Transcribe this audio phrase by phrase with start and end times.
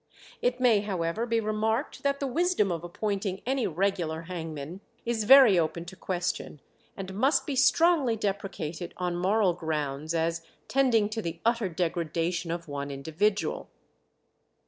[0.41, 5.59] It may, however, be remarked that the wisdom of appointing any regular hangman is very
[5.59, 6.59] open to question,
[6.97, 12.67] and must be strongly deprecated on moral grounds, as tending to the utter degradation of
[12.67, 13.69] one individual.